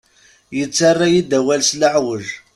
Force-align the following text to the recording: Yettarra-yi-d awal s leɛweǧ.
Yettarra-yi-d 0.57 1.31
awal 1.39 1.61
s 1.69 1.71
leɛweǧ. 1.79 2.25